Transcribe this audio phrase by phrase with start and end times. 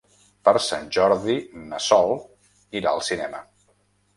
[0.47, 1.35] Per Sant Jordi
[1.73, 2.17] na Sol
[2.81, 3.45] irà al cinema.